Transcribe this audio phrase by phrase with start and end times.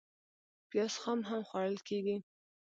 [0.69, 2.17] پیاز خام هم خوړل کېږي